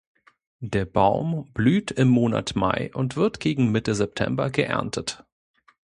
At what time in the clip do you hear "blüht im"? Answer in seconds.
1.53-2.07